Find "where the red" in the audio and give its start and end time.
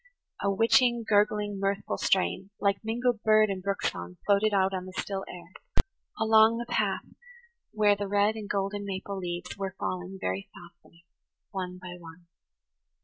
7.71-8.33